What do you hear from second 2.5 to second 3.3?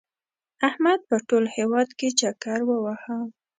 ووهه.